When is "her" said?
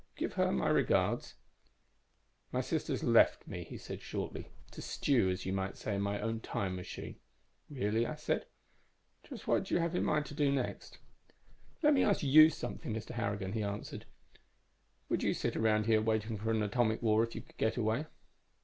0.33-0.51